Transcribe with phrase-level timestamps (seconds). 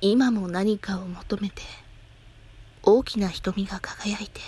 [0.00, 1.62] 今も何かを求めて
[2.82, 4.40] 大きな瞳が輝いて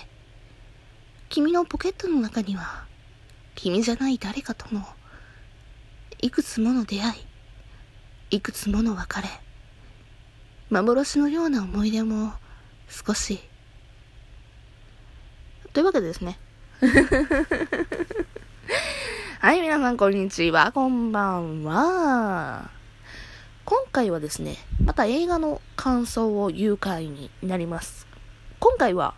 [1.29, 2.85] 君のポケットの中には
[3.54, 4.84] 君じゃない誰かとの
[6.21, 7.16] いくつもの出会
[8.30, 9.29] いいくつもの別れ
[10.71, 12.35] 幻のような思い出も
[12.88, 13.40] 少し。
[15.72, 16.38] というわけでですね。
[19.41, 20.73] はい皆さんこんにちは。
[20.73, 22.77] こんばんは。
[23.69, 28.06] 今回はですねまた映画の感想を言う回になります。
[28.60, 29.12] 今回は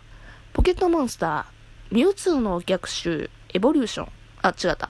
[0.51, 4.07] ポケットモンスターミュウツーの逆襲エボリューション。
[4.41, 4.89] あ違った。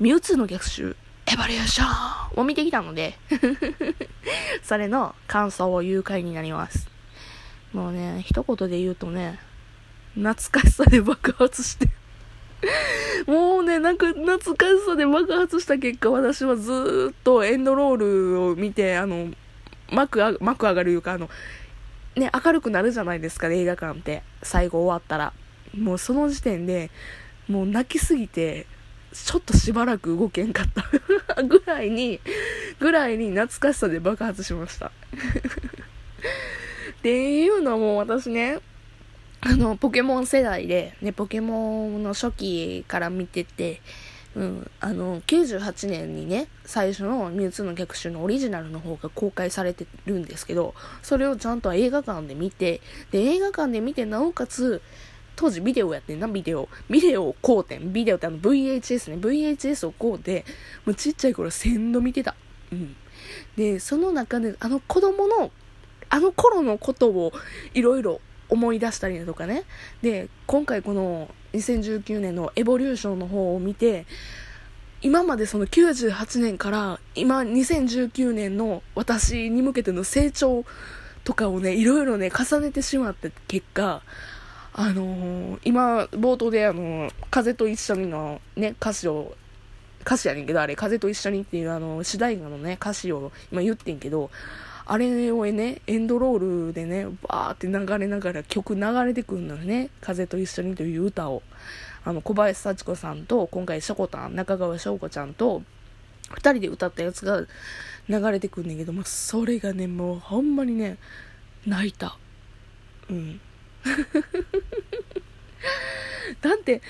[0.00, 1.84] ミュウツーの逆襲エボリューショ
[2.36, 3.16] ンを見てきたので
[4.64, 6.88] それの感想を言う回になります。
[7.72, 9.38] もうね一言で言うとね
[10.16, 11.88] 懐かしさで爆発して
[13.26, 19.30] もうね、なんか懐かしさで爆発した結果、私はずっとエンドロールを見て、あの、
[19.90, 21.28] 幕あ幕上がるいうか、あの、
[22.16, 24.22] ね、明るくなるじゃないですか、映画館って。
[24.42, 25.32] 最後終わったら。
[25.76, 26.90] もうその時点で、
[27.48, 28.66] もう泣きすぎて、
[29.12, 30.68] ちょっとしばらく動けんかっ
[31.34, 32.20] た ぐらいに、
[32.80, 34.90] ぐらいに懐かしさで爆発しました っ
[37.02, 38.58] ていうのも私ね、
[39.46, 43.82] あの、ポケモン世代で、ね、ポケモンの初期から見てて、
[44.34, 54.80] うん、あの、98年にね、最初のミュウツーの逆襲のオリジナルの方が公開されてるんですけど、それをちゃんと映画館で見て、で、映画館で見て、なおかつ、
[55.36, 56.70] 当時ビデオやってんな、ビデオ。
[56.88, 57.92] ビデオを買うてん。
[57.92, 59.18] ビデオってあの VHS ね。
[59.18, 60.46] VHS を買うて、
[60.86, 62.34] もうちっちゃい頃1000度見てた。
[62.72, 62.96] うん。
[63.56, 65.50] で、その中で、あの子供の、
[66.08, 67.32] あの頃のことを
[67.74, 68.20] いろいろ
[68.54, 69.64] 思い出したりだとかね。
[70.00, 74.06] で、今回この2019年のエボリューションの方を見て、
[75.02, 80.64] 今までその98年から今2019年の私に向けての成長
[81.24, 84.02] とかをね、いろいろね、重ねてしまった結果、
[84.72, 89.34] あのー、今、冒頭であのー、風と一緒にのね、歌詞を、
[90.02, 94.30] 歌詞やねんけど、あれ、風と一緒にっていうあの、主題歌のね、歌詞を今言ってんけど、
[94.86, 99.88] あれをね、エンドロールでね、バーって流れながら曲流れてくるのよね。
[100.00, 101.42] 風と一緒にという歌を。
[102.04, 105.62] あの、小林幸子さんと、今回、しょこたん、中川翔子ちゃんと、
[106.34, 107.46] 二人で歌ったやつが
[108.08, 110.98] 流れてくんねんけど、もそれがね、もうほんまにね、
[111.66, 112.18] 泣いた。
[113.08, 113.40] うん。
[116.42, 116.82] だって、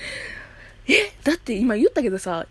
[0.89, 1.13] え？
[1.23, 2.49] だって今言ったけどさ、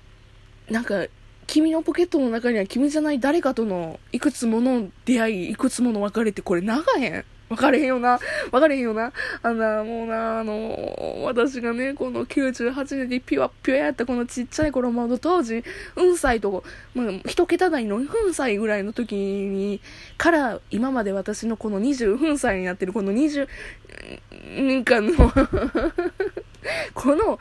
[0.69, 1.05] なんか、
[1.47, 7.25] 君のポケットの中には君じゃない誰かとのいくつもの出会い、いくつもの別れってこれ長へん？
[7.49, 8.19] 分かれへんよな。
[8.51, 9.11] 分かれへんよな。
[9.41, 15.63] あんな、もうな、あの、私がね、この98年でピュアピュアやったこのちっちゃい頃、まだ当時、
[15.95, 16.63] うん歳と、
[16.95, 19.81] まあ、一桁台のうん歳ぐらいの時に、
[20.17, 23.47] から、今まで私のこの20分歳になってるこの20
[24.55, 25.13] 年間の
[26.93, 27.39] この、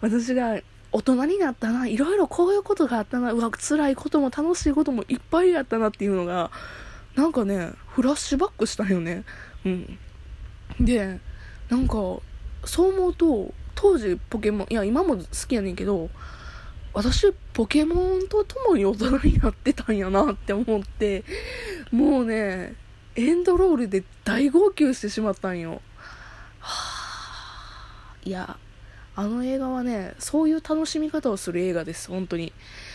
[0.00, 0.60] 私が
[0.94, 6.52] 大人になったな、いろいろこういうことがあったな、うわ、辛いことも楽しいこともいっぱいあったなっていうのが、
[7.16, 9.24] なんかね、フラッシュバックしたよね。
[9.64, 9.98] うん。
[10.78, 11.18] で、
[11.68, 11.94] なんか、
[12.64, 16.10] そう思うと、当時ポケモン、いや、今も好きやねんけど、
[16.92, 21.24] 私、ポケモンと共に大人になってたんやなって思って、
[21.90, 22.76] もうね、
[23.16, 25.82] エンドロールで大号泣してしまったんよ。
[26.60, 28.56] はぁ、いや、
[29.16, 32.52] あの映画はね、そういう楽しみ方をする映画です、本当に。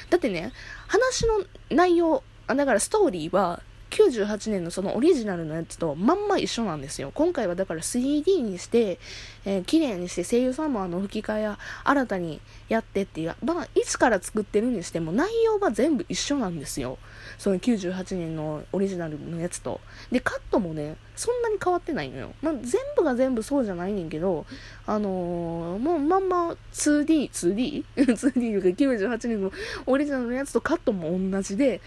[0.09, 0.51] だってね、
[0.87, 7.11] 話の内容、あだからストーリーは、98年のそのオリジナルのやつとまんま一緒なんですよ。
[7.13, 8.99] 今回はだから 3D にして、
[9.45, 16.97] えー、綺麗にして声優さんもあの吹き替えや新たにやってっていう、まあ、つから作ってるにしても内容は全部一緒なんですよ。
[17.37, 19.79] その98年のオリジナルのやつと。
[20.11, 22.33] で、カットもね、そんなに変わってないのよ。
[22.41, 24.45] まあ、全部が全部そうじゃないねんけど、
[24.85, 29.51] あのー、もうまんま 2D、2D?2D というか98年の
[29.85, 31.81] オリジナルのやつとカットも同じで、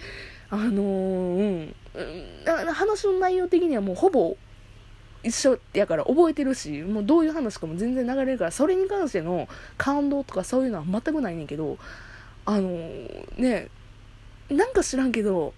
[0.52, 4.36] あのー、うん、話の内容的にはもうほぼ
[5.22, 9.48] 一緒やから覚えてるし、もうどういう話かも全然流れるから、それに関しての
[9.78, 11.78] 感動とかそういうのは全くないねんけど、
[12.44, 13.68] あのー、ね、
[14.50, 15.54] なんか知らんけど、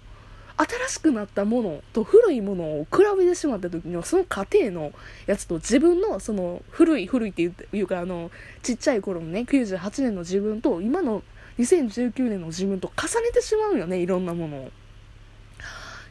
[0.57, 4.93] 新しくなったものと古いものを比べてしまった時のその過程の
[5.27, 8.31] やつと自分のその古い古いっていうかあの
[8.63, 11.25] ちっちゃい頃のね98年の自分と今の
[11.59, 14.71] 2019年の自分と重ねてしまうよねいろんなものを。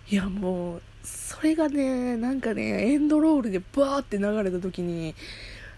[0.09, 5.15] いやもうそれがねなんかねエンドロールでバーって流れた時に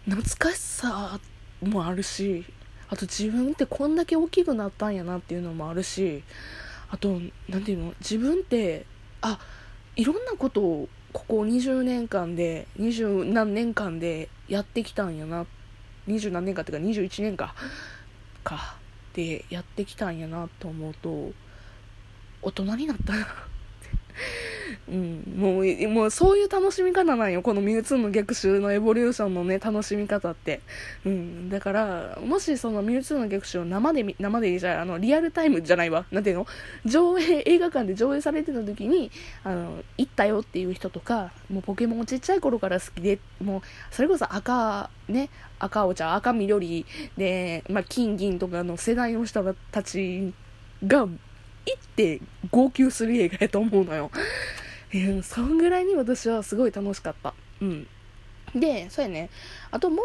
[0.05, 1.19] 懐かしさ
[1.61, 2.45] もあるし
[2.89, 6.23] あと自分ってこんだけ大きくなったんやなっていうのもあるし
[6.89, 7.19] あと
[7.49, 8.85] 何ていうの自分って
[9.21, 9.39] あ
[9.95, 15.45] いろんなことをここ20年間で20何年間でやってきたんやな
[16.07, 17.55] 20何年間っていうか21年か
[18.43, 18.75] か
[19.13, 21.31] でやってきたんやなと思うと
[22.41, 23.27] 大人になったな。
[24.87, 27.41] うん、もう、もうそういう楽しみ方なんよ。
[27.41, 30.61] このミュウツーの逆襲のエボリューションのね、楽しみ方って。
[31.05, 31.49] うん。
[31.49, 36.05] だから、もしそのミュウツーの逆襲を生で、生でじゃあの、リアルタイムじゃないわ。
[36.11, 36.47] なんていうの？
[36.85, 39.09] 上映、映画館で上映されてた時に、
[39.43, 46.85] あの、行ったよっていう人とか、もうポケモンちっちゃい頃から好きで、もう、それこそ赤、ね、赤お茶、赤緑
[47.17, 50.31] で、まあ、金銀とかの世代の人たち
[50.85, 51.17] が行っ
[51.95, 52.21] て
[52.51, 54.11] 号泣する映画やと思うのよ。
[54.99, 57.33] うん、そんぐらいに私はすごい楽しかった。
[57.61, 57.87] うん。
[58.55, 59.29] で、そうやね。
[59.71, 60.01] あとも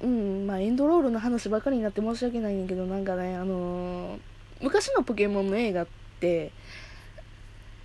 [0.00, 4.18] う、うん、まあエンドロールの話ばかりになって申し訳ないんだけど、なんかね、あのー、
[4.60, 5.86] 昔のポケモンの映画っ
[6.20, 6.52] て、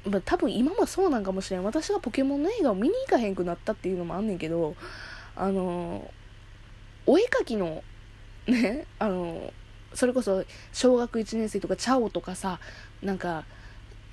[0.06, 1.64] まあ、多分今もそうなんかもしれん。
[1.64, 4.76] 私がポケモンの映画を見に行かへんくなったっていうのもあんねんけど、
[5.36, 6.10] あの、
[7.06, 7.84] お絵かきの、
[8.48, 9.52] ね、あの、
[9.94, 10.44] それこそ
[10.74, 12.60] 小学1年生とかチャオとかさ
[13.02, 13.46] なんか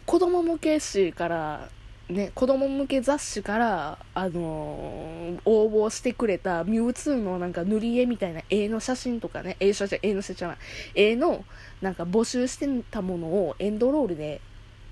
[0.07, 1.69] 子供向け誌から
[2.09, 10.57] ね、子供向け雑誌から、あのー、応募してくれたミュウツーのなんか塗り絵みたいな絵の写真とかね、絵写真、絵の写真じゃない、
[10.95, 11.45] 絵の
[11.81, 14.43] なんか募集してたものをエンドロールで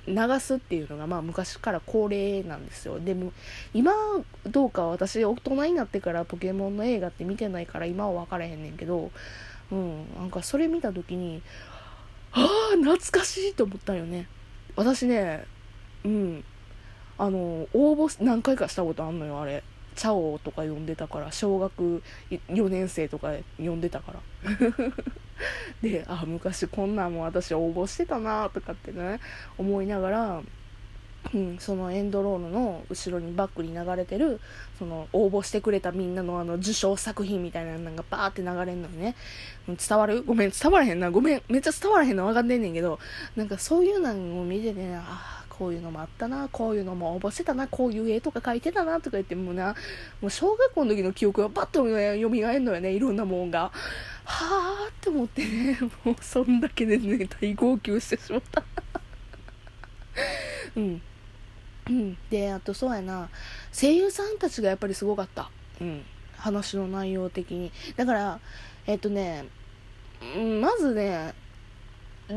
[0.07, 2.99] 流すっていうのがまあ昔から恒例なんですよ。
[2.99, 3.33] でも
[3.75, 3.93] 今
[4.47, 9.11] どうか私大人になってからポケモンの映画って見てないから今は分からへんねんけど、
[9.71, 11.43] うん、なんかそれ見た時に、
[12.33, 14.29] ああ、懐かしいと思ったよね。
[14.77, 15.45] 私ね、
[16.05, 16.45] うん、
[17.23, 19.63] あの、応募何回かしたことあんのよ、あれ。
[19.95, 24.21] チャオとか呼んでたから、小学4年生とか呼んでたから。
[25.89, 29.21] で、あ、昔こんなんも私応募してたなとかってね、
[29.57, 30.43] 思いながら、
[31.33, 34.41] うん、そのエンドロールの後ろにバックに流れてる
[34.79, 39.15] その応募してくれたみんなのあの受賞作品みたいなのがバーって流れんのにね
[39.69, 40.25] 伝わる？
[40.25, 42.99] ごめん伝わらへんなごめんめっちゃ伝わらへんの分かんねんねんけど
[43.37, 44.11] なんかそういうの
[44.41, 49.75] を見ててねああこういうのもあったなこういうのも応募してたなこういう絵とか描いてたなとか言ってもな
[50.23, 53.71] もう小学校の時の記憶がバッとよみえるのよねいろんなもんが。
[54.25, 58.65] はあって思ってねもうそんだけでね大号泣してしまった。
[60.75, 61.03] うん。
[61.91, 63.29] うん、であとそうやな
[63.73, 65.51] 声優さんたちがやっぱりすごかった、
[65.81, 66.05] うん、
[66.37, 67.71] 話の内容的に。
[67.97, 68.41] だから
[68.87, 69.45] えっとね、
[70.61, 71.35] まずね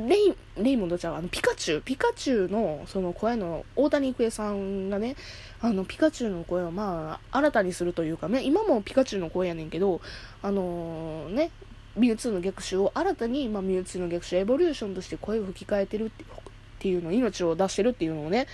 [0.07, 5.15] レイレイモンドちゃんあのピカチュウピカチュウのその声の大谷育恵さんがね
[5.61, 10.01] あのピカチュウの声をまあ新たにするというかね今もピカチュウの声やねんけど
[10.41, 11.51] あのー、ね
[11.95, 16.25] ミュウツーの逆襲を新たに、まあ、ミュウツーの逆襲エボリューションとして声を吹き替えてるって
[16.75, 18.45] っていうの、命を出してるっていうのをね、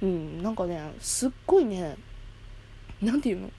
[0.00, 1.96] うん、なんかね、すっごいね、
[3.02, 3.50] なんていうの？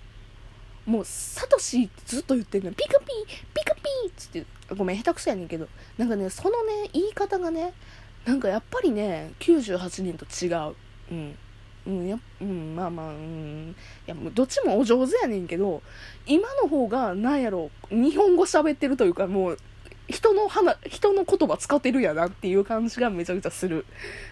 [0.85, 2.73] もう、サトシってずっと言ってるの。
[2.73, 3.05] ピカピ、
[3.53, 4.45] ピカピーっつって、
[4.75, 5.67] ごめん、下手くそやねんけど、
[5.97, 7.73] なんかね、そのね、言い方がね、
[8.25, 10.75] なんかやっぱりね、98人と違う。
[11.11, 11.37] うん。
[11.87, 13.75] うん、やうん、まあまあ、うん、
[14.05, 15.81] いやもう、どっちもお上手やねんけど、
[16.27, 19.57] 今の方が、なんやろ、日本語喋ってるというか、もう、
[20.09, 23.86] 人の話、人の言葉使ってるやなっていう感じがめちゃくちゃする。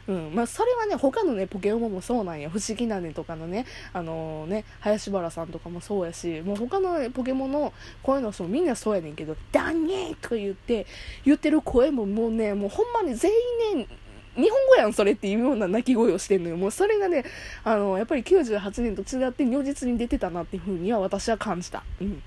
[0.07, 0.35] うん。
[0.35, 2.49] まあ、それはね、他のね、ポケモンもそうなんや。
[2.49, 7.73] 不思議なねとかのね、あのー、ね、林原さんとかもそうやし、もう他の、ね、ポケモンの
[8.03, 10.85] 声の人もみんなそうやねんけど、ダニーとか言って、
[11.25, 13.31] 言ってる声ももうね、もうほんまに全
[13.71, 13.87] 員ね、
[14.35, 16.57] 日本語やん、それっていうような鳴き声をしてんのよ。
[16.57, 17.25] もうそれがね、
[17.63, 21.83] あの、やっぱり98年と違って如実に出てたなっていうふうには私は感じた。
[22.01, 22.21] うん。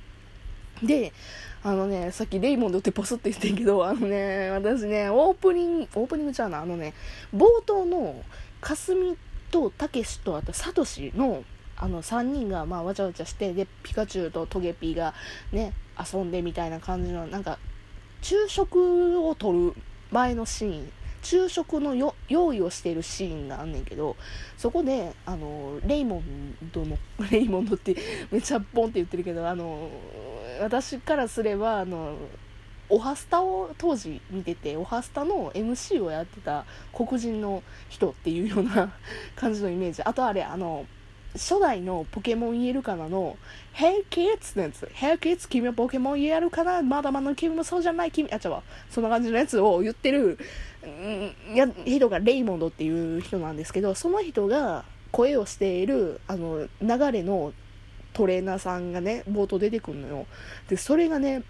[0.82, 1.12] で、
[1.64, 6.94] あのね、さっきレイモンドってポスって言ってんけど、あのね、私ね、オープニング、オープニングちゃうな、あのね、
[7.34, 8.24] 冒頭の、
[8.60, 9.16] かすみ
[9.50, 11.44] とたけしと、あとさとしの、
[11.76, 15.14] あの3人がまあわちゃわちゃしてでピカチュウとトゲピーが
[15.50, 17.58] ね遊んでみたいな感じのなんか
[18.20, 19.74] 昼食をとる
[20.12, 20.92] 前のシーン。
[21.22, 21.94] 昼食の
[22.28, 24.16] 用意をしてるシーンがあんねんけど
[24.56, 26.98] そこであのレイモンドの
[27.30, 27.96] レイモンドって
[28.30, 29.88] めちゃポンって言ってるけどあの
[30.60, 32.16] 私からすればあの
[32.88, 38.92] オハスタを当時見ててオハスタの MC をやってた黒人の人っていうような
[39.34, 40.02] 感じのイメージ。
[40.02, 40.84] あとあれあの
[41.34, 43.36] 初代のポケモン言えるかなの
[43.74, 44.84] Hey Kids のやつ。
[44.94, 46.82] Hey Kids 君はポケモン言えるかな？
[46.82, 48.28] まだまだ君もそうじゃない君。
[48.30, 48.62] あちゃわ。
[48.90, 50.38] そんな感じのやつを言ってる、
[50.82, 57.52] うん、や人がレイモンドっていう人なんですけどその人が声をしているあの流れの
[58.12, 60.26] トレーナーさんがね冒頭出てくるのよ。
[60.68, 61.42] でそれがね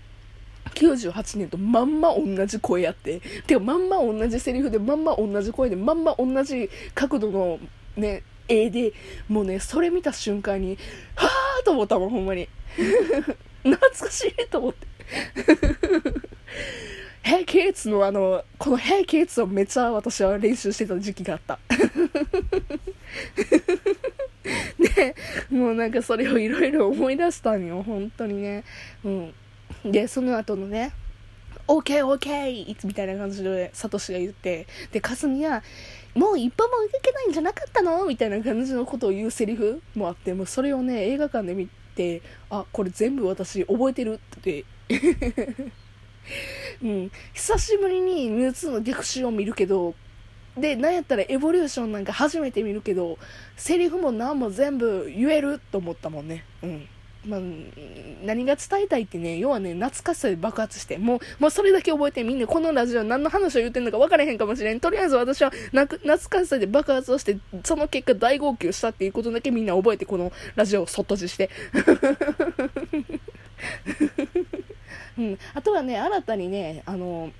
[0.75, 3.21] 98年とまんま同じ声やって。
[3.49, 7.59] てかまんま同じセリフでまんま同じ声でまんま同じ角度の
[7.97, 8.93] ね、絵で、
[9.29, 10.79] もうね、それ見た瞬間に、
[11.15, 12.49] はぁーと思ったもん、ほんまに。
[13.63, 14.87] 懐かしいと思って。
[17.23, 21.59] ヘイキッズのあの、このヘイキッズをめっちゃ私は練習してた時期があった。
[24.95, 25.15] で、
[25.51, 28.65] もうなんかそれをいろいろ思い出したんよ、本当にね。
[29.05, 29.35] うん。
[29.85, 30.93] で、その後のね、
[31.69, 32.77] OK, OK!
[32.85, 35.63] みたいな感じで、サトシが言って、で、カズミは、
[36.14, 38.04] もう一歩も動けないんじゃなかったの？
[38.07, 44.64] みたいな感じのことを言うセリフもあって、もうそれをね、映画館で見て、あ、これ全部私覚えてるって
[46.83, 49.95] うん、久しぶりにミュウツーの逆襲を見るけど、
[50.57, 53.19] で、なんやったらエボリューションなんか初めて見るけど、
[53.57, 56.45] セリフも何も全部言えると思ったもんね。
[56.62, 56.88] うん。
[57.25, 57.41] まあ、
[58.25, 64.81] 何が伝えたいってね、要はね、懐かしさで爆発して、もう、もうそれだけ覚えてみんなこのラジオ何の話を言ってんのか分からへんかもしれん。
[64.81, 71.50] とりあえず私はな懐かしさで爆発をして、その結果大号泣したっていうことだけみんな覚えてこのラジオをそっとじして。
[75.19, 75.38] うん。
[75.55, 77.31] あとはね、新たにね、あの、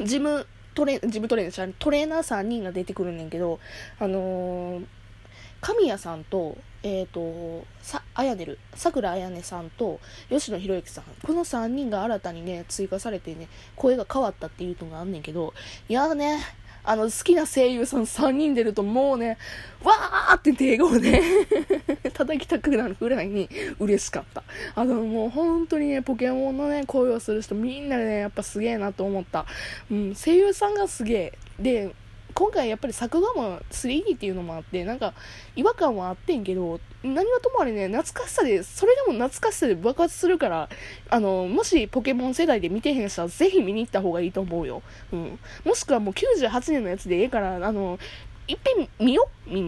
[0.00, 3.58] ジムトレ、ジムトレーナー、トレーナー3人が出てくるんねんけど、
[3.98, 4.84] あのー、
[5.70, 11.04] 神谷さんと、えっ、ー、と、さ、あやねる、桜あやねさんと、吉野博之さん。
[11.24, 15.54] この3人が新たにね、追加されてね、声が変わったっていうのがあんねんけど、
[15.88, 16.40] いやね、
[16.82, 19.38] あの、好きな声優さん3人出るともうね、
[19.84, 21.22] わーって手をね
[22.14, 23.48] 叩きたくなるぐらいに
[23.78, 24.42] 嬉しかった。
[24.74, 29.46] あの、もう本当にね、ポケモンのね、声をする人みんなでね、やっぱすげえなと思った。
[29.90, 31.32] うん、声優さんがすげえ。
[31.60, 31.94] で、
[32.40, 35.12] 今回やっぱり作画も 3D っていうのもあって、なんか
[35.56, 40.70] 違和感はあってんけど、何はともあれね、懐かしさで、それでも懐かしさで爆発するから、
[41.10, 44.82] あの、もしポケモン世代で見てへん人はぜひ見に行った方がいいと思うよ。
[45.12, 45.38] うん。
[45.66, 47.98] もしくはもう98年のやつでええから、あの、
[48.48, 49.58] いっぺん見よみんな。